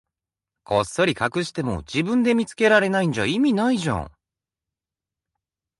[0.63, 4.11] こっそり隠しても、自分で見つけられないんじゃ意味ないじゃん。